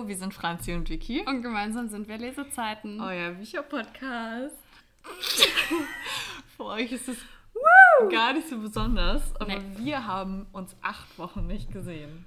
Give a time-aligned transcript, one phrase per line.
[0.00, 1.20] Hallo, wir sind Franzi und Vicky.
[1.26, 3.02] Und gemeinsam sind wir Lesezeiten.
[3.02, 4.56] Euer Bücherpodcast.
[6.56, 7.18] Für euch ist es
[7.52, 8.08] Woo!
[8.08, 9.76] gar nicht so besonders, aber nee.
[9.76, 12.24] wir haben uns acht Wochen nicht gesehen.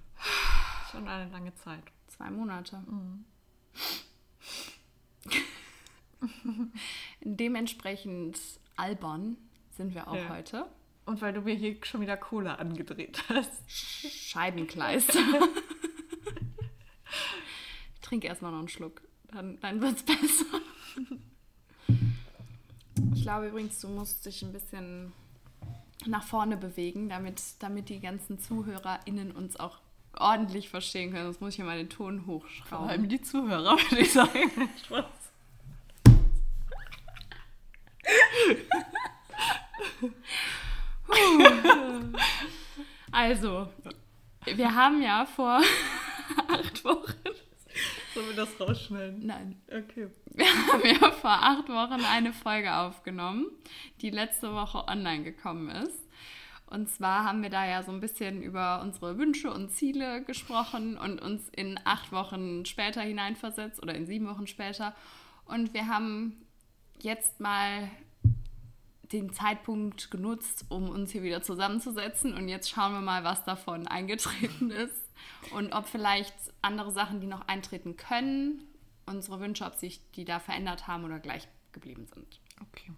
[0.91, 1.81] Schon eine lange Zeit.
[2.09, 2.83] Zwei Monate.
[2.86, 3.26] Mhm.
[7.21, 8.37] Dementsprechend
[8.76, 9.35] albern
[9.71, 10.29] sind wir auch ja.
[10.29, 10.67] heute.
[11.08, 13.51] Und weil du mir hier schon wieder Cola angedreht hast.
[13.67, 15.19] Scheibenkleister.
[18.14, 19.02] ich trinke erstmal noch einen Schluck.
[19.31, 20.45] Dann, dann wird es besser.
[23.16, 25.12] Ich glaube übrigens, du musst dich ein bisschen
[26.05, 29.80] nach vorne bewegen, damit, damit die ganzen ZuhörerInnen uns auch
[30.16, 31.23] ordentlich verstehen können.
[31.23, 32.85] Sonst muss ich ja mal den Ton hochschrauben.
[32.85, 34.52] Vor allem die Zuhörer, würde ich sagen.
[34.85, 35.05] Spaß.
[43.12, 43.70] also,
[44.45, 45.63] wir haben ja vor
[46.48, 47.23] acht Wochen.
[48.13, 49.26] Sollen wir das rausschneiden?
[49.26, 49.62] Nein.
[49.67, 50.08] Okay.
[50.26, 53.48] Wir haben ja vor acht Wochen eine Folge aufgenommen,
[54.01, 56.07] die letzte Woche online gekommen ist.
[56.68, 60.98] Und zwar haben wir da ja so ein bisschen über unsere Wünsche und Ziele gesprochen
[60.98, 64.96] und uns in acht Wochen später hineinversetzt oder in sieben Wochen später.
[65.46, 66.46] Und wir haben
[67.00, 67.90] jetzt mal
[69.12, 72.34] den Zeitpunkt genutzt, um uns hier wieder zusammenzusetzen.
[72.34, 75.03] Und jetzt schauen wir mal, was davon eingetreten ist
[75.53, 78.67] und ob vielleicht andere Sachen, die noch eintreten können,
[79.06, 82.39] unsere Wünsche, ob sich die da verändert haben oder gleich geblieben sind.
[82.61, 82.92] Okay.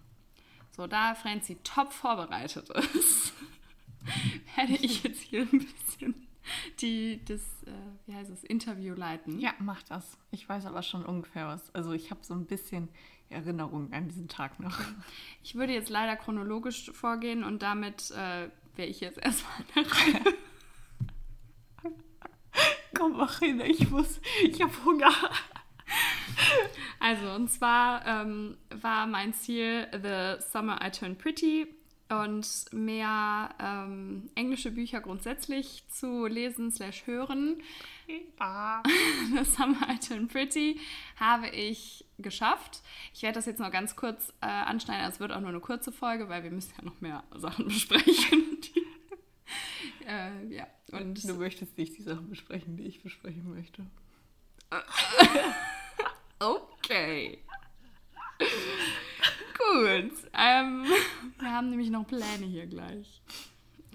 [0.70, 3.32] So, da Franzi top vorbereitet ist,
[4.56, 6.26] werde ich jetzt hier ein bisschen
[6.80, 7.72] die, das, äh,
[8.06, 9.40] wie heißt es, Interview leiten.
[9.40, 10.18] Ja, mach das.
[10.30, 11.74] Ich weiß aber schon ungefähr was.
[11.74, 12.88] Also ich habe so ein bisschen
[13.28, 14.78] Erinnerungen an diesen Tag noch.
[15.42, 20.34] Ich würde jetzt leider chronologisch vorgehen und damit äh, wäre ich jetzt erstmal mach
[23.40, 25.12] hin, ich muss, ich habe Hunger.
[26.98, 31.66] Also, und zwar ähm, war mein Ziel The Summer I Turned Pretty
[32.08, 37.62] und mehr ähm, englische Bücher grundsätzlich zu lesen slash hören.
[38.06, 40.80] The Summer I Turned Pretty
[41.18, 42.82] habe ich geschafft.
[43.12, 45.08] Ich werde das jetzt noch ganz kurz äh, anschneiden.
[45.08, 48.55] Es wird auch nur eine kurze Folge, weil wir müssen ja noch mehr Sachen besprechen.
[50.06, 50.66] Äh, ja.
[50.92, 53.84] Und du möchtest nicht die Sachen besprechen, die ich besprechen möchte.
[56.38, 57.38] okay.
[58.38, 60.12] Gut.
[60.32, 60.86] Ähm,
[61.38, 63.20] wir haben nämlich noch Pläne hier gleich.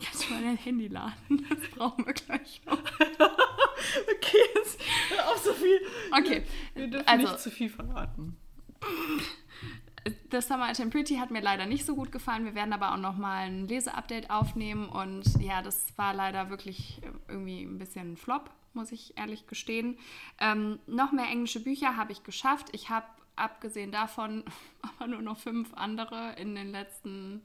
[0.04, 1.46] Kannst du mal dein Handy laden?
[1.50, 2.80] Das brauchen wir gleich noch.
[2.80, 4.80] okay, jetzt
[5.26, 5.80] auch so viel.
[6.12, 6.44] Okay.
[6.74, 8.38] Wir dürfen also, nicht zu viel verraten.
[10.32, 12.46] Das Summer Item Pretty hat mir leider nicht so gut gefallen.
[12.46, 14.88] Wir werden aber auch noch mal ein Leseupdate aufnehmen.
[14.88, 19.98] Und ja, das war leider wirklich irgendwie ein bisschen ein Flop, muss ich ehrlich gestehen.
[20.40, 22.70] Ähm, noch mehr englische Bücher habe ich geschafft.
[22.72, 24.46] Ich habe abgesehen davon
[24.82, 27.42] aber nur noch fünf andere in den letzten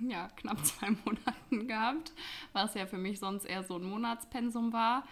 [0.00, 2.12] ja, knapp zwei Monaten gehabt,
[2.52, 5.04] was ja für mich sonst eher so ein Monatspensum war.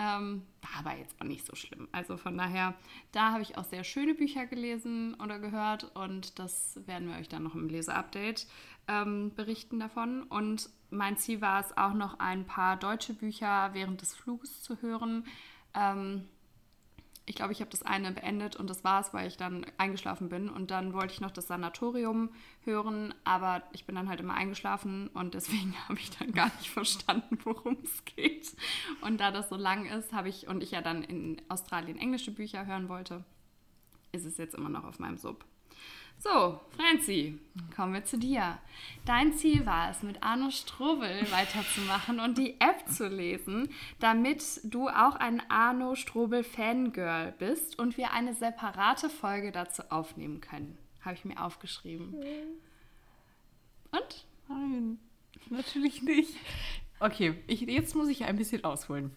[0.00, 1.86] Ähm, war aber jetzt auch nicht so schlimm.
[1.92, 2.74] Also von daher,
[3.12, 7.28] da habe ich auch sehr schöne Bücher gelesen oder gehört und das werden wir euch
[7.28, 8.46] dann noch im Leseupdate
[8.88, 10.22] ähm, berichten davon.
[10.22, 14.80] Und mein Ziel war es auch noch ein paar deutsche Bücher während des Fluges zu
[14.80, 15.26] hören.
[15.74, 16.26] Ähm,
[17.30, 20.28] ich glaube, ich habe das eine beendet und das war es, weil ich dann eingeschlafen
[20.28, 20.48] bin.
[20.48, 22.30] Und dann wollte ich noch das Sanatorium
[22.64, 26.70] hören, aber ich bin dann halt immer eingeschlafen und deswegen habe ich dann gar nicht
[26.70, 28.56] verstanden, worum es geht.
[29.00, 32.32] Und da das so lang ist, habe ich, und ich ja dann in Australien englische
[32.32, 33.22] Bücher hören wollte,
[34.10, 35.44] ist es jetzt immer noch auf meinem Sub.
[36.22, 37.38] So, Franzi,
[37.74, 38.58] kommen wir zu dir.
[39.06, 43.70] Dein Ziel war es, mit Arno Strobel weiterzumachen und die App zu lesen,
[44.00, 50.42] damit du auch ein Arno Strobel Fangirl bist und wir eine separate Folge dazu aufnehmen
[50.42, 50.76] können.
[51.00, 52.14] Habe ich mir aufgeschrieben.
[53.90, 54.26] Und?
[54.48, 54.98] Nein,
[55.48, 56.34] natürlich nicht.
[56.98, 59.10] Okay, ich, jetzt muss ich ein bisschen ausholen.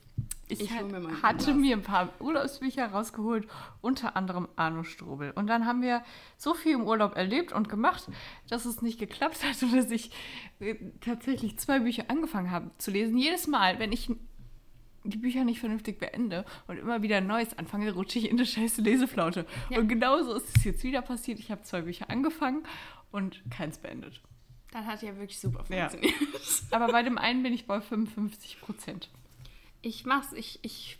[0.62, 1.62] Ich, ich mir hatte Urlaub.
[1.62, 3.48] mir ein paar Urlaubsbücher rausgeholt,
[3.82, 5.32] unter anderem Arno Strobel.
[5.32, 6.04] Und dann haben wir
[6.38, 8.10] so viel im Urlaub erlebt und gemacht,
[8.50, 10.12] dass es nicht geklappt hat und dass ich
[10.60, 13.18] äh, tatsächlich zwei Bücher angefangen habe zu lesen.
[13.18, 14.10] Jedes Mal, wenn ich
[15.04, 18.46] die Bücher nicht vernünftig beende und immer wieder ein neues anfange, rutsche ich in eine
[18.46, 19.46] scheiße Leseflaute.
[19.70, 19.80] Ja.
[19.80, 21.40] Und genauso ist es jetzt wieder passiert.
[21.40, 22.64] Ich habe zwei Bücher angefangen
[23.12, 24.22] und keins beendet.
[24.72, 26.16] Das hat ja wirklich super funktioniert.
[26.20, 26.78] Ja.
[26.78, 29.10] Aber bei dem einen bin ich bei 55 Prozent.
[29.84, 30.98] Ich mach's, ich, ich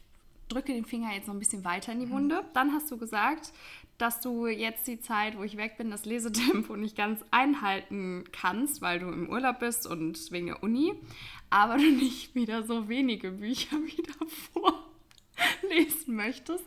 [0.50, 2.46] drücke den Finger jetzt noch ein bisschen weiter in die Wunde.
[2.54, 3.52] Dann hast du gesagt,
[3.98, 8.82] dass du jetzt die Zeit, wo ich weg bin, das Lesetempo nicht ganz einhalten kannst,
[8.82, 10.94] weil du im Urlaub bist und wegen der Uni,
[11.50, 14.84] aber du nicht wieder so wenige Bücher wie davor
[15.68, 16.66] lesen möchtest,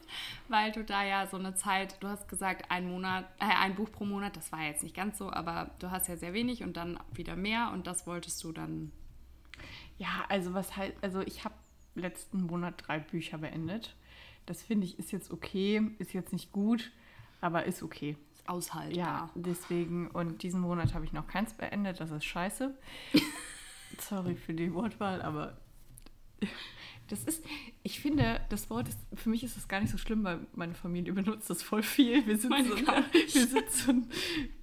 [0.49, 3.91] weil du da ja so eine Zeit, du hast gesagt, ein Monat, äh, ein Buch
[3.93, 6.77] pro Monat, das war jetzt nicht ganz so, aber du hast ja sehr wenig und
[6.77, 8.93] dann wieder mehr und das wolltest du dann.
[9.99, 11.55] Ja, also was halt, also ich habe
[11.96, 13.96] letzten Monat drei Bücher beendet.
[14.46, 16.93] Das finde ich ist jetzt okay, ist jetzt nicht gut,
[17.40, 18.16] aber ist okay.
[18.34, 18.96] Ist aushaltbar.
[18.96, 22.75] Ja, deswegen und diesen Monat habe ich noch keins beendet, das ist scheiße.
[23.98, 25.56] Sorry für die Wortwahl, aber
[27.08, 27.44] das ist,
[27.82, 30.75] ich finde, das Wort ist, für mich ist das gar nicht so schlimm, weil meine
[30.75, 32.26] Familie benutzt das voll viel.
[32.26, 33.94] Wir so, wir, so,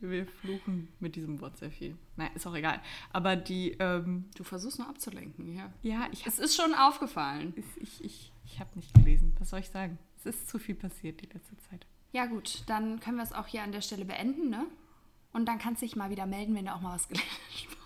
[0.02, 1.98] wir fluchen mit diesem Wort sehr viel.
[2.16, 2.82] Nein, ist auch egal.
[3.12, 3.72] Aber die.
[3.80, 5.72] Ähm, du versuchst nur abzulenken, ja.
[5.82, 6.26] Ja, ich.
[6.26, 7.54] Es ist schon aufgefallen.
[7.82, 9.34] Ich, ich, ich habe nicht gelesen.
[9.40, 9.98] Was soll ich sagen?
[10.18, 11.86] Es ist zu viel passiert die letzte Zeit.
[12.12, 14.68] Ja, gut, dann können wir es auch hier an der Stelle beenden, ne?
[15.32, 17.26] Und dann kannst du dich mal wieder melden, wenn du auch mal was gelesen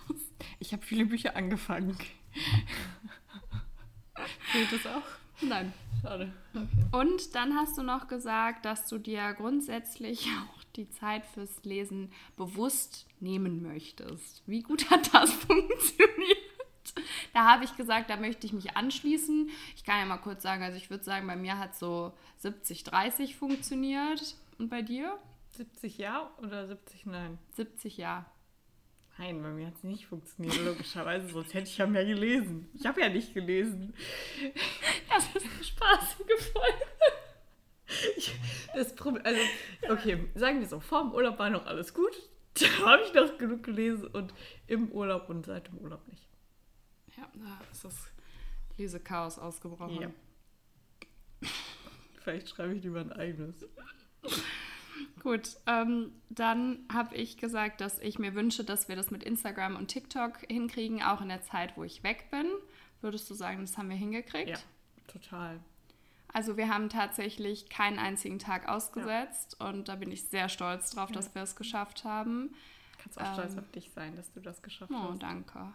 [0.08, 0.20] hast.
[0.58, 1.96] Ich habe viele Bücher angefangen.
[4.50, 5.02] Fehlt das auch?
[5.40, 5.72] Nein.
[6.02, 6.32] Schade.
[6.54, 6.84] Okay.
[6.92, 12.12] Und dann hast du noch gesagt, dass du dir grundsätzlich auch die Zeit fürs Lesen
[12.36, 14.42] bewusst nehmen möchtest.
[14.46, 16.38] Wie gut hat das funktioniert?
[17.32, 19.50] Da habe ich gesagt, da möchte ich mich anschließen.
[19.76, 22.12] Ich kann ja mal kurz sagen, also ich würde sagen, bei mir hat so
[22.42, 24.36] 70-30 funktioniert.
[24.58, 25.18] Und bei dir?
[25.56, 27.38] 70 ja oder 70 nein?
[27.54, 28.26] 70 ja.
[29.18, 32.68] Nein, bei mir hat es nicht funktioniert, logischerweise, sonst hätte ich ja mehr gelesen.
[32.72, 33.92] Ich habe ja nicht gelesen.
[35.08, 36.84] Das ist eine spaßige Folge.
[38.16, 38.32] Ich,
[38.74, 39.40] das Problem, also,
[39.88, 42.12] okay, sagen wir so, vor dem Urlaub war noch alles gut.
[42.60, 44.34] Da habe ich noch genug gelesen und
[44.66, 46.28] im Urlaub und seit dem Urlaub nicht.
[47.16, 48.10] Ja, da ist das
[48.76, 50.00] Lesechaos ausgebrochen.
[50.00, 50.10] Ja.
[52.20, 53.64] Vielleicht schreibe ich lieber ein eigenes.
[55.22, 59.76] Gut, ähm, dann habe ich gesagt, dass ich mir wünsche, dass wir das mit Instagram
[59.76, 62.46] und TikTok hinkriegen, auch in der Zeit, wo ich weg bin.
[63.00, 64.48] Würdest du sagen, das haben wir hingekriegt?
[64.48, 64.58] Ja,
[65.06, 65.60] total.
[66.32, 69.68] Also wir haben tatsächlich keinen einzigen Tag ausgesetzt ja.
[69.68, 71.14] und da bin ich sehr stolz drauf, ja.
[71.14, 72.54] dass wir es geschafft haben
[72.98, 75.10] kannst auch stolz ähm, auf dich sein, dass du das geschafft oh, hast.
[75.10, 75.72] Oh, danke.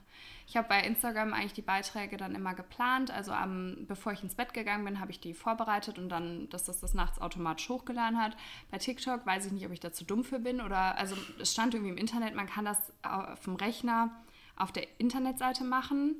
[0.48, 3.12] Ich habe bei Instagram eigentlich die Beiträge dann immer geplant.
[3.12, 6.64] Also am, bevor ich ins Bett gegangen bin, habe ich die vorbereitet und dann, dass
[6.64, 8.36] das das nachts automatisch hochgeladen hat.
[8.72, 11.74] Bei TikTok weiß ich nicht, ob ich dazu dumm für bin oder, also es stand
[11.74, 14.12] irgendwie im Internet, man kann das auf dem Rechner
[14.56, 16.16] auf der Internetseite machen,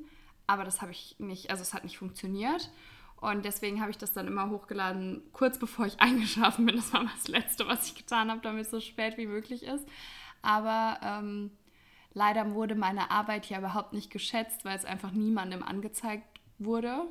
[0.46, 2.70] aber das habe ich nicht, also es hat nicht funktioniert.
[3.20, 6.76] Und deswegen habe ich das dann immer hochgeladen, kurz bevor ich eingeschlafen bin.
[6.76, 9.86] Das war das Letzte, was ich getan habe, damit es so spät wie möglich ist.
[10.44, 11.50] Aber ähm,
[12.12, 17.06] leider wurde meine Arbeit ja überhaupt nicht geschätzt, weil es einfach niemandem angezeigt wurde.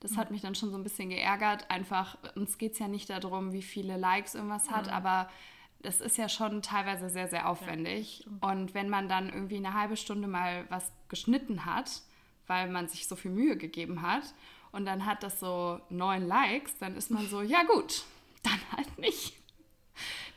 [0.00, 1.70] Das hat mich dann schon so ein bisschen geärgert.
[1.70, 4.92] Einfach, uns geht es ja nicht darum, wie viele Likes irgendwas hat, mhm.
[4.92, 5.30] aber
[5.80, 8.26] das ist ja schon teilweise sehr, sehr aufwendig.
[8.26, 12.02] Ja, und wenn man dann irgendwie eine halbe Stunde mal was geschnitten hat,
[12.46, 14.34] weil man sich so viel Mühe gegeben hat,
[14.72, 18.04] und dann hat das so neun Likes, dann ist man so, ja gut,
[18.42, 19.34] dann halt nicht.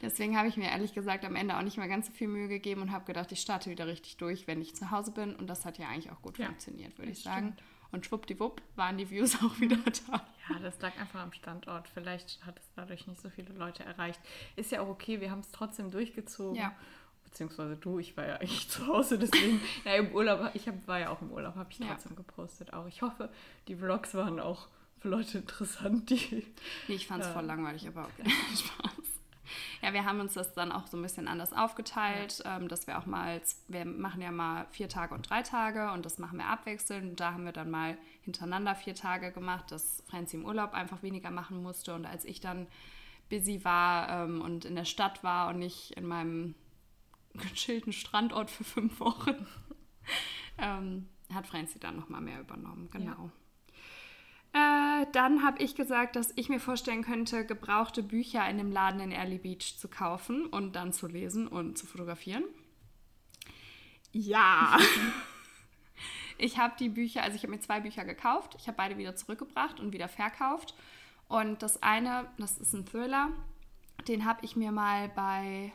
[0.06, 2.48] Deswegen habe ich mir ehrlich gesagt am Ende auch nicht mehr ganz so viel Mühe
[2.48, 5.36] gegeben und habe gedacht, ich starte wieder richtig durch, wenn ich zu Hause bin.
[5.36, 7.54] Und das hat ja eigentlich auch gut ja, funktioniert, würde ich sagen.
[7.54, 7.64] Stimmt.
[7.92, 10.22] Und schwuppdiwupp waren die Views auch wieder da.
[10.50, 11.88] Ja, das lag einfach am Standort.
[11.88, 14.20] Vielleicht hat es dadurch nicht so viele Leute erreicht.
[14.56, 16.56] Ist ja auch okay, wir haben es trotzdem durchgezogen.
[16.56, 16.76] Ja.
[17.24, 21.00] Beziehungsweise du, ich war ja eigentlich zu Hause, deswegen, ja, im Urlaub, ich hab, war
[21.00, 22.18] ja auch im Urlaub, habe ich trotzdem ja.
[22.18, 22.86] gepostet auch.
[22.88, 23.30] Ich hoffe,
[23.68, 24.68] die Vlogs waren auch
[25.00, 26.46] für Leute interessant, die.
[26.88, 28.30] Nee, ich fand es äh, voll langweilig, aber okay.
[28.56, 28.95] Spaß.
[29.82, 32.58] Ja, wir haben uns das dann auch so ein bisschen anders aufgeteilt, ja.
[32.58, 36.06] ähm, dass wir auch mal, wir machen ja mal vier Tage und drei Tage und
[36.06, 37.12] das machen wir abwechselnd.
[37.12, 41.04] Und da haben wir dann mal hintereinander vier Tage gemacht, dass Franzi im Urlaub einfach
[41.04, 41.94] weniger machen musste.
[41.94, 42.68] Und als ich dann
[43.30, 46.56] busy war ähm, und in der Stadt war und nicht in meinem
[47.34, 49.48] gechillten Strandort für fünf Wochen,
[50.58, 52.90] ähm, hat Franzi dann nochmal mehr übernommen.
[52.92, 53.12] Genau.
[53.26, 53.32] Ja.
[54.56, 59.02] Äh, dann habe ich gesagt, dass ich mir vorstellen könnte, gebrauchte Bücher in dem Laden
[59.02, 62.46] in Early Beach zu kaufen und dann zu lesen und zu fotografieren.
[64.14, 64.78] Ja.
[66.38, 68.56] ich habe die Bücher, also ich habe mir zwei Bücher gekauft.
[68.58, 70.74] Ich habe beide wieder zurückgebracht und wieder verkauft.
[71.28, 73.32] Und das eine, das ist ein Thriller,
[74.08, 75.74] den habe ich mir mal bei,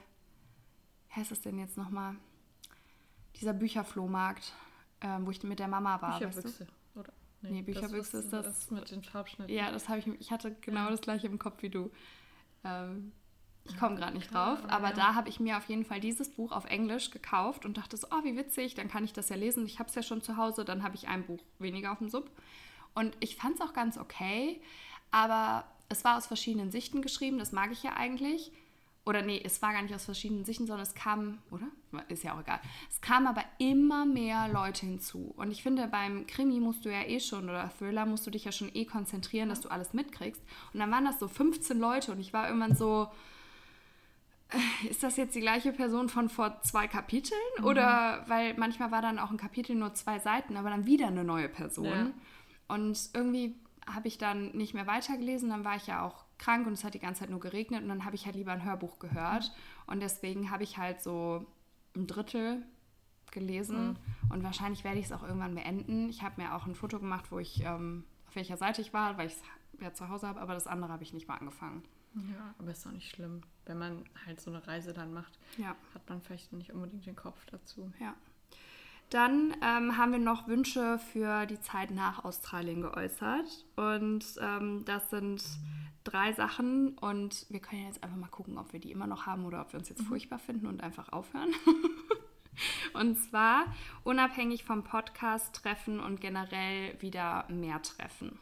[1.10, 2.16] wie heißt das denn jetzt nochmal?
[3.37, 4.54] Dieser Bücherflohmarkt,
[5.00, 6.18] äh, wo ich mit der Mama war.
[6.18, 6.60] Bücherbüchse.
[6.60, 6.79] Weißt du?
[7.42, 8.44] Nee, nee Bücherbüchse ist das.
[8.44, 9.54] Das mit den Farbschnitten.
[9.54, 10.06] Ja, das habe ich.
[10.20, 11.90] Ich hatte genau das gleiche im Kopf wie du.
[12.64, 13.12] Ähm,
[13.64, 14.94] ich komme gerade nicht drauf, aber ja.
[14.94, 18.06] da habe ich mir auf jeden Fall dieses Buch auf Englisch gekauft und dachte so,
[18.11, 19.66] oh, wie witzig, dann kann ich das ja lesen.
[19.66, 22.09] Ich habe es ja schon zu Hause, dann habe ich ein Buch weniger auf dem
[22.09, 22.30] Sub.
[22.94, 24.61] Und ich fand es auch ganz okay,
[25.11, 28.50] aber es war aus verschiedenen Sichten geschrieben, das mag ich ja eigentlich.
[29.10, 31.66] Oder nee, es war gar nicht aus verschiedenen Sichten, sondern es kam, oder?
[32.08, 32.60] Ist ja auch egal.
[32.88, 35.34] Es kamen aber immer mehr Leute hinzu.
[35.36, 38.44] Und ich finde, beim Krimi musst du ja eh schon, oder Thriller musst du dich
[38.44, 40.40] ja schon eh konzentrieren, dass du alles mitkriegst.
[40.72, 43.08] Und dann waren das so 15 Leute und ich war irgendwann so,
[44.50, 47.40] äh, ist das jetzt die gleiche Person von vor zwei Kapiteln?
[47.58, 47.64] Mhm.
[47.64, 51.24] Oder weil manchmal war dann auch ein Kapitel nur zwei Seiten, aber dann wieder eine
[51.24, 51.86] neue Person.
[51.86, 52.10] Ja.
[52.68, 53.56] Und irgendwie
[53.92, 55.50] habe ich dann nicht mehr weitergelesen.
[55.50, 57.88] Dann war ich ja auch krank und es hat die ganze Zeit nur geregnet und
[57.88, 59.44] dann habe ich halt lieber ein Hörbuch gehört.
[59.44, 59.92] Mhm.
[59.92, 61.47] Und deswegen habe ich halt so
[61.94, 62.64] ein Drittel
[63.30, 63.97] gelesen mhm.
[64.30, 66.09] und wahrscheinlich werde ich es auch irgendwann beenden.
[66.09, 69.18] Ich habe mir auch ein Foto gemacht, wo ich ähm, auf welcher Seite ich war,
[69.18, 69.42] weil ich es
[69.80, 71.85] ja zu Hause habe, aber das andere habe ich nicht mal angefangen.
[72.14, 73.42] Ja, aber ist auch nicht schlimm.
[73.66, 75.76] Wenn man halt so eine Reise dann macht, ja.
[75.94, 77.92] hat man vielleicht nicht unbedingt den Kopf dazu.
[78.00, 78.14] Ja.
[79.11, 83.64] Dann ähm, haben wir noch Wünsche für die Zeit nach Australien geäußert.
[83.76, 85.42] Und ähm, das sind
[86.04, 86.97] drei Sachen.
[86.99, 89.73] Und wir können jetzt einfach mal gucken, ob wir die immer noch haben oder ob
[89.73, 90.07] wir uns jetzt mhm.
[90.07, 91.52] furchtbar finden und einfach aufhören.
[92.95, 93.64] und zwar
[94.04, 98.38] unabhängig vom Podcast treffen und generell wieder mehr treffen.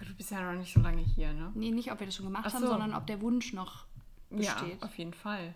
[0.00, 1.50] Du bist ja noch nicht so lange hier, ne?
[1.54, 2.54] Nee, nicht, ob wir das schon gemacht so.
[2.54, 3.86] haben, sondern ob der Wunsch noch
[4.30, 4.80] besteht.
[4.80, 5.54] Ja, auf jeden Fall.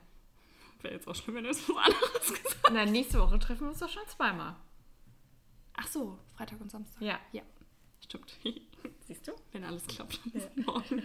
[0.80, 2.72] Wäre jetzt auch schlimm, wenn du jetzt was anderes gesagt hast.
[2.72, 4.56] Na, nächste Woche treffen wir uns doch schon zweimal.
[5.74, 7.00] Ach so, Freitag und Samstag.
[7.02, 7.18] Ja.
[7.32, 7.42] Ja,
[8.00, 8.36] stimmt.
[9.06, 9.32] Siehst du?
[9.52, 10.62] Wenn alles klappt, dann ja.
[10.64, 11.02] morgen.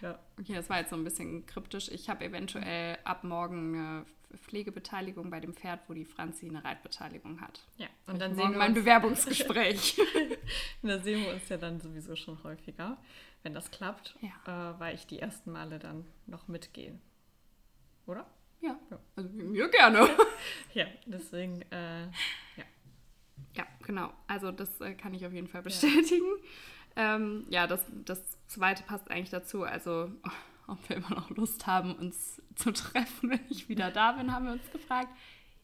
[0.00, 0.18] ja.
[0.38, 1.88] Okay, das war jetzt so ein bisschen kryptisch.
[1.88, 4.06] Ich habe eventuell ab morgen eine
[4.38, 7.64] Pflegebeteiligung bei dem Pferd, wo die Franzi eine Reitbeteiligung hat.
[7.76, 10.00] Ja, und dann sehen wir mein Bewerbungsgespräch.
[10.82, 12.98] da sehen wir uns ja dann sowieso schon häufiger,
[13.42, 14.72] wenn das klappt, ja.
[14.72, 16.98] äh, weil ich die ersten Male dann noch mitgehe.
[18.06, 18.26] Oder?
[18.60, 18.78] Ja.
[18.90, 18.98] ja.
[19.16, 20.08] Also mir gerne.
[20.74, 22.64] ja, deswegen, äh, ja.
[23.54, 24.12] Ja, genau.
[24.26, 26.26] Also das äh, kann ich auf jeden Fall bestätigen.
[26.96, 29.62] Ja, ähm, ja das, das zweite passt eigentlich dazu.
[29.62, 30.10] Also
[30.66, 34.46] ob wir immer noch Lust haben, uns zu treffen, wenn ich wieder da bin, haben
[34.46, 35.08] wir uns gefragt.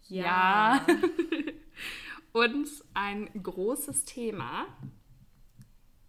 [0.08, 0.76] Ja.
[0.76, 0.86] ja.
[2.32, 4.66] Und ein großes Thema,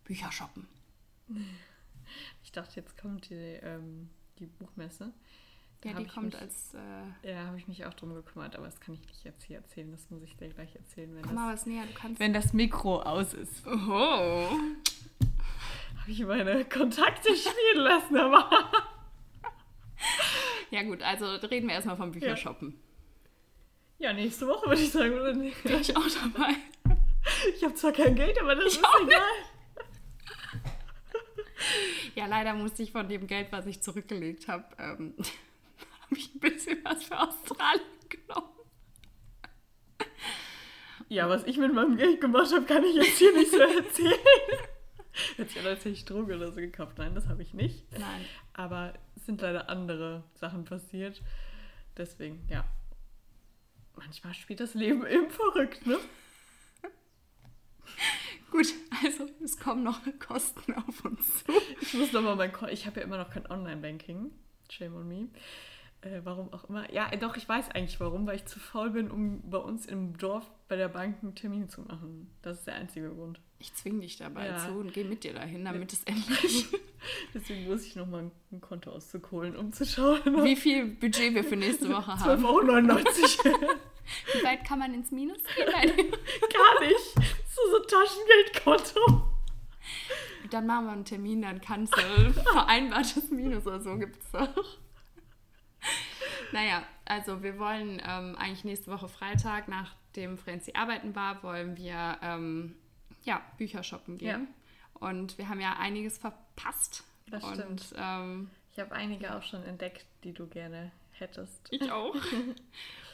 [0.04, 0.68] Bücher shoppen.
[2.44, 5.14] Ich dachte, jetzt kommt die, ähm, die Buchmesse.
[5.84, 6.76] Ja, die kommt mich, als.
[6.76, 9.58] Äh, ja, habe ich mich auch drum gekümmert, aber das kann ich nicht jetzt hier
[9.58, 9.92] erzählen.
[9.92, 12.34] Das muss ich dir gleich erzählen, wenn, Komm das, mal was näher, du kannst wenn
[12.34, 13.66] das Mikro aus ist.
[13.66, 14.48] Oho.
[16.02, 18.50] Habe ich meine Kontakte spielen lassen, aber.
[20.72, 22.80] ja, gut, also reden wir erstmal vom Büchershoppen.
[23.98, 24.10] Ja.
[24.10, 25.64] ja, nächste Woche würde ich sagen, oder nicht?
[25.64, 26.56] Bin ich auch dabei.
[27.56, 29.22] Ich habe zwar kein Geld, aber das ich ist egal.
[32.16, 35.14] ja, leider musste ich von dem Geld, was ich zurückgelegt habe, ähm,
[36.12, 38.50] habe ich ein bisschen was für Australien genommen.
[41.08, 44.14] Ja, was ich mit meinem Geld gemacht habe, kann ich jetzt hier nicht so erzählen.
[45.36, 46.98] Hätte ich an, als hätte ich Droge oder so gekauft.
[46.98, 47.92] Nein, das habe ich nicht.
[47.98, 48.26] Nein.
[48.54, 51.22] Aber es sind leider andere Sachen passiert.
[51.98, 52.66] Deswegen, ja.
[53.96, 56.00] Manchmal spielt das Leben eben verrückt, ne?
[58.52, 58.68] Gut,
[59.04, 61.52] also es kommen noch Kosten auf uns zu.
[61.82, 62.74] Ich muss nochmal mein Konto.
[62.74, 64.32] Ich habe ja immer noch kein Online-Banking.
[64.70, 65.28] Shame on me.
[66.02, 66.92] Äh, warum auch immer.
[66.92, 70.18] Ja, doch, ich weiß eigentlich warum, weil ich zu faul bin, um bei uns im
[70.18, 72.34] Dorf bei der Bank einen Termin zu machen.
[72.42, 73.40] Das ist der einzige Grund.
[73.60, 74.58] Ich zwinge dich dabei ja.
[74.58, 76.66] zu und gehe mit dir dahin, damit es endlich.
[77.36, 80.44] Deswegen muss ich nochmal ein Kontoauszug holen, um zu schauen.
[80.44, 82.44] Wie viel Budget wir für nächste Woche haben.
[82.44, 83.60] 12,99 Euro.
[84.34, 85.68] Wie weit kann man ins Minus gehen?
[85.72, 87.14] Gar nicht.
[87.48, 89.24] So so Taschengeldkonto.
[90.50, 94.80] Dann machen wir einen Termin, dann kannst du vereinbartes Minus oder so gibt es doch.
[96.52, 102.18] Naja, also wir wollen ähm, eigentlich nächste Woche Freitag, nachdem Franzi arbeiten war, wollen wir
[102.22, 102.76] ähm,
[103.24, 104.48] ja, Bücher shoppen gehen.
[104.48, 105.08] Ja.
[105.08, 107.04] Und wir haben ja einiges verpasst.
[107.30, 107.94] Das und, stimmt.
[107.98, 111.68] Ähm, ich habe einige auch schon entdeckt, die du gerne hättest.
[111.72, 112.16] Ich auch.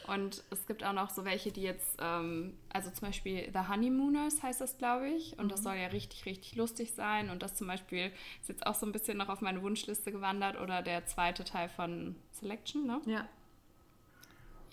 [0.08, 4.42] und es gibt auch noch so welche, die jetzt, ähm, also zum Beispiel The Honeymooners
[4.42, 5.38] heißt das, glaube ich.
[5.38, 5.48] Und mhm.
[5.50, 7.28] das soll ja richtig, richtig lustig sein.
[7.28, 8.10] Und das zum Beispiel
[8.40, 10.58] ist jetzt auch so ein bisschen noch auf meine Wunschliste gewandert.
[10.58, 13.00] Oder der zweite Teil von Selection, ne?
[13.04, 13.28] Ja.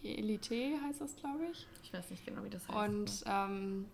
[0.03, 1.67] Elite heißt das, glaube ich.
[1.83, 2.77] Ich weiß nicht genau, wie das heißt.
[2.77, 3.85] Und ähm,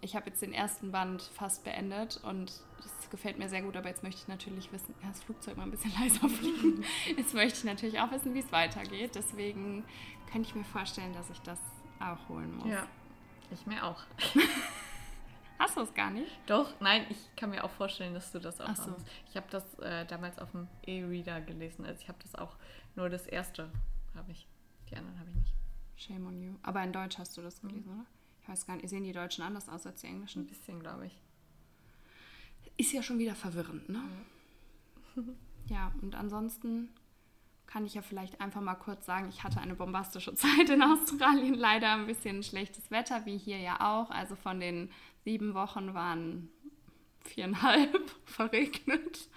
[0.00, 3.88] ich habe jetzt den ersten Band fast beendet und das gefällt mir sehr gut, aber
[3.88, 6.84] jetzt möchte ich natürlich wissen, ja, das Flugzeug mal ein bisschen leiser fliegen.
[7.16, 9.14] Jetzt möchte ich natürlich auch wissen, wie es weitergeht.
[9.14, 9.84] Deswegen
[10.30, 11.58] könnte ich mir vorstellen, dass ich das
[12.00, 12.68] auch holen muss.
[12.68, 12.86] Ja,
[13.50, 14.02] ich mir auch.
[15.58, 16.30] Hast du es gar nicht?
[16.46, 18.92] Doch, nein, ich kann mir auch vorstellen, dass du das auch so.
[18.92, 19.06] hast.
[19.28, 21.84] Ich habe das äh, damals auf dem E-Reader gelesen.
[21.84, 22.56] Also ich habe das auch,
[22.94, 23.68] nur das erste
[24.14, 24.46] habe ich.
[24.88, 25.54] Die anderen habe ich nicht.
[25.96, 26.54] Shame on you.
[26.62, 28.00] Aber in Deutsch hast du das gelesen, mhm.
[28.00, 28.06] oder?
[28.42, 30.42] Ich weiß gar nicht, sehen die Deutschen anders aus als die Englischen?
[30.42, 31.20] Ein bisschen, glaube ich.
[32.76, 34.02] Ist ja schon wieder verwirrend, ne?
[35.66, 36.90] ja, und ansonsten
[37.68, 41.54] kann ich ja vielleicht einfach mal kurz sagen, ich hatte eine bombastische Zeit in Australien.
[41.54, 44.10] Leider ein bisschen schlechtes Wetter, wie hier ja auch.
[44.10, 44.90] Also von den
[45.24, 46.48] sieben Wochen waren
[47.20, 49.28] viereinhalb verregnet,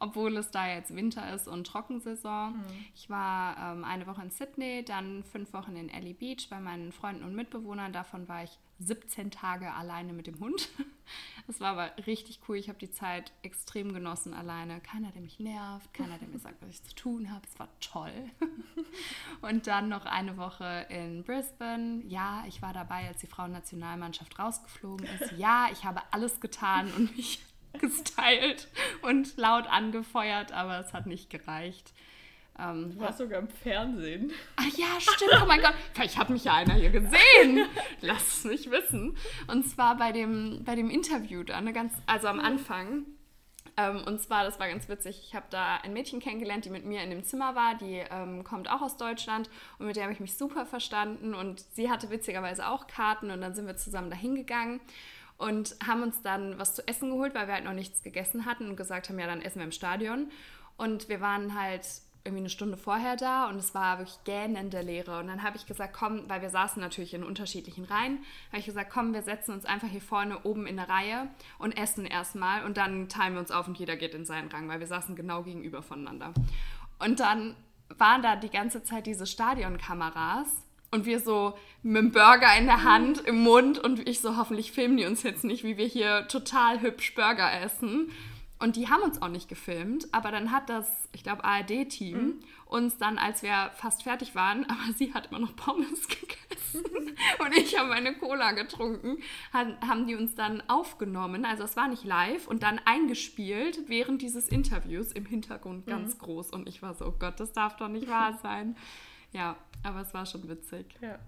[0.00, 2.56] obwohl es da jetzt Winter ist und Trockensaison.
[2.56, 2.64] Mhm.
[2.94, 6.90] Ich war ähm, eine Woche in Sydney, dann fünf Wochen in Ellie Beach bei meinen
[6.90, 7.92] Freunden und Mitbewohnern.
[7.92, 10.68] Davon war ich 17 Tage alleine mit dem Hund.
[11.46, 12.56] Das war aber richtig cool.
[12.56, 14.80] Ich habe die Zeit extrem genossen alleine.
[14.80, 17.46] Keiner, der mich nervt, keiner, der mir sagt, was ich zu tun habe.
[17.46, 18.10] Es war toll.
[19.42, 22.02] Und dann noch eine Woche in Brisbane.
[22.08, 25.34] Ja, ich war dabei, als die Frauennationalmannschaft rausgeflogen ist.
[25.38, 27.38] Ja, ich habe alles getan und mich
[27.74, 28.66] gestylt
[29.02, 31.92] und laut angefeuert, aber es hat nicht gereicht.
[32.58, 34.32] Ähm, du warst sogar im Fernsehen.
[34.56, 35.32] Ah ja, stimmt.
[35.42, 35.74] Oh mein Gott.
[35.92, 37.66] Vielleicht hat mich ja einer hier gesehen.
[38.00, 39.16] Lass es mich wissen.
[39.46, 43.04] Und zwar bei dem, bei dem Interview da, ne, ganz, also am Anfang.
[43.76, 46.86] Ähm, und zwar, das war ganz witzig, ich habe da ein Mädchen kennengelernt, die mit
[46.86, 47.74] mir in dem Zimmer war.
[47.74, 51.34] Die ähm, kommt auch aus Deutschland und mit der habe ich mich super verstanden.
[51.34, 54.80] Und sie hatte witzigerweise auch Karten und dann sind wir zusammen dahin gegangen
[55.36, 58.70] und haben uns dann was zu essen geholt, weil wir halt noch nichts gegessen hatten
[58.70, 60.30] und gesagt haben, ja, dann essen wir im Stadion.
[60.78, 61.86] Und wir waren halt
[62.26, 65.20] irgendwie eine Stunde vorher da und es war wirklich gähnende Leere.
[65.20, 68.18] Und dann habe ich gesagt, komm, weil wir saßen natürlich in unterschiedlichen Reihen,
[68.48, 71.28] habe ich gesagt, komm, wir setzen uns einfach hier vorne oben in eine Reihe
[71.58, 74.68] und essen erstmal und dann teilen wir uns auf und jeder geht in seinen Rang,
[74.68, 76.34] weil wir saßen genau gegenüber voneinander.
[76.98, 77.56] Und dann
[77.96, 80.48] waren da die ganze Zeit diese Stadionkameras
[80.90, 84.72] und wir so mit dem Burger in der Hand, im Mund und ich so, hoffentlich
[84.72, 88.10] filmen die uns jetzt nicht, wie wir hier total hübsch Burger essen.
[88.58, 92.40] Und die haben uns auch nicht gefilmt, aber dann hat das, ich glaube, ARD-Team mhm.
[92.64, 97.56] uns dann, als wir fast fertig waren, aber sie hat immer noch Pommes gegessen und
[97.56, 99.18] ich habe meine Cola getrunken,
[99.52, 101.44] haben die uns dann aufgenommen.
[101.44, 105.90] Also es war nicht live und dann eingespielt während dieses Interviews im Hintergrund mhm.
[105.90, 106.18] ganz mhm.
[106.18, 106.50] groß.
[106.50, 108.76] Und ich war so, oh Gott, das darf doch nicht wahr sein.
[109.32, 110.94] Ja, aber es war schon witzig.
[111.00, 111.18] Ja.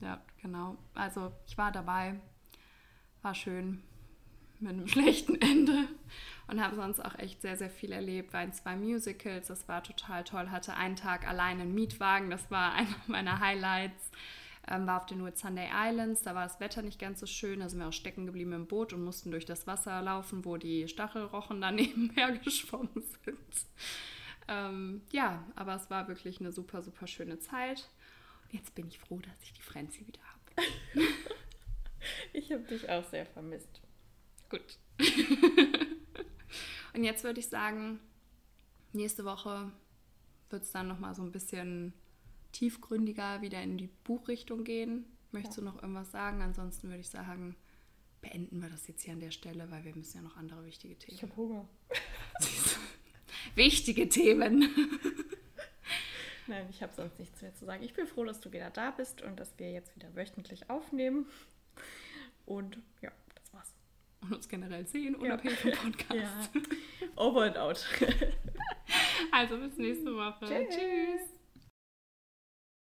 [0.00, 0.76] Ja, genau.
[0.94, 2.20] Also ich war dabei,
[3.22, 3.82] war schön
[4.60, 5.88] mit einem schlechten Ende
[6.46, 8.32] und habe sonst auch echt sehr, sehr viel erlebt.
[8.32, 10.50] War in zwei Musicals, das war total toll.
[10.50, 14.10] Hatte einen Tag allein einen Mietwagen, das war einer meiner Highlights.
[14.66, 17.68] Ähm, war auf den Whitsunday Islands, da war das Wetter nicht ganz so schön, da
[17.68, 20.88] sind wir auch stecken geblieben im Boot und mussten durch das Wasser laufen, wo die
[20.88, 22.88] Stachelrochen daneben hergeschwommen
[23.24, 23.66] sind.
[24.48, 27.90] Ähm, ja, aber es war wirklich eine super, super schöne Zeit.
[28.52, 31.08] Jetzt bin ich froh, dass ich die Frenzy wieder habe.
[32.32, 33.83] ich habe dich auch sehr vermisst.
[34.48, 34.78] Gut.
[36.94, 37.98] Und jetzt würde ich sagen,
[38.92, 39.72] nächste Woche
[40.50, 41.92] wird es dann nochmal so ein bisschen
[42.52, 45.04] tiefgründiger wieder in die Buchrichtung gehen.
[45.32, 45.64] Möchtest ja.
[45.64, 46.42] du noch irgendwas sagen?
[46.42, 47.56] Ansonsten würde ich sagen,
[48.20, 50.96] beenden wir das jetzt hier an der Stelle, weil wir müssen ja noch andere wichtige
[50.96, 51.16] Themen.
[51.16, 51.68] Ich habe Hunger.
[53.54, 54.68] wichtige Themen.
[56.46, 57.82] Nein, ich habe sonst nichts mehr zu sagen.
[57.82, 61.26] Ich bin froh, dass du wieder da bist und dass wir jetzt wieder wöchentlich aufnehmen.
[62.46, 63.10] Und ja,
[64.24, 65.74] und uns generell sehen, unabhängig ja.
[65.76, 66.50] vom Podcast.
[66.54, 66.60] Ja.
[67.16, 67.84] Over and out.
[69.32, 70.46] also bis nächste Woche.
[70.46, 70.76] Tschüss.
[70.76, 71.33] Tschüss.